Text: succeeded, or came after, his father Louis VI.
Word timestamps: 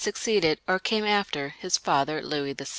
succeeded, 0.03 0.59
or 0.67 0.79
came 0.79 1.05
after, 1.05 1.49
his 1.59 1.77
father 1.77 2.23
Louis 2.23 2.53
VI. 2.53 2.65